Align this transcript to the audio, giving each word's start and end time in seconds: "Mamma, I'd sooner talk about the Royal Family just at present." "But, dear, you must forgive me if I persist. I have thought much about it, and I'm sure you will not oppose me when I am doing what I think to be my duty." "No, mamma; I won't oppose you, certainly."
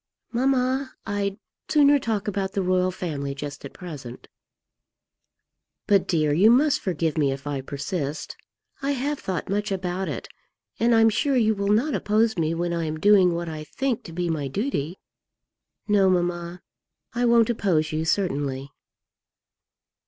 "Mamma, 0.31 0.95
I'd 1.05 1.37
sooner 1.69 1.99
talk 1.99 2.27
about 2.27 2.53
the 2.53 2.63
Royal 2.63 2.89
Family 2.89 3.35
just 3.35 3.63
at 3.63 3.71
present." 3.73 4.27
"But, 5.85 6.07
dear, 6.07 6.33
you 6.33 6.49
must 6.49 6.79
forgive 6.79 7.19
me 7.19 7.31
if 7.31 7.45
I 7.45 7.61
persist. 7.61 8.35
I 8.81 8.93
have 8.93 9.19
thought 9.19 9.47
much 9.47 9.71
about 9.71 10.09
it, 10.09 10.27
and 10.79 10.95
I'm 10.95 11.11
sure 11.11 11.35
you 11.35 11.53
will 11.53 11.71
not 11.71 11.93
oppose 11.93 12.35
me 12.35 12.55
when 12.55 12.73
I 12.73 12.85
am 12.85 12.99
doing 12.99 13.35
what 13.35 13.47
I 13.47 13.63
think 13.63 14.01
to 14.05 14.11
be 14.11 14.27
my 14.27 14.47
duty." 14.47 14.97
"No, 15.87 16.09
mamma; 16.09 16.63
I 17.13 17.25
won't 17.25 17.51
oppose 17.51 17.91
you, 17.91 18.03
certainly." 18.03 18.71